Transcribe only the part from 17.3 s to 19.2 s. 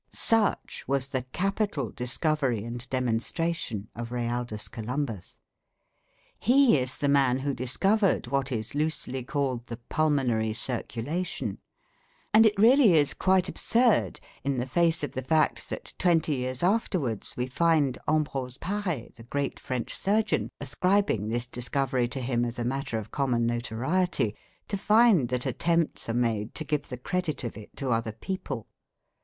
we find Ambrose Pare,